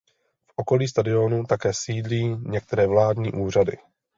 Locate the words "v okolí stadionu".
0.47-1.43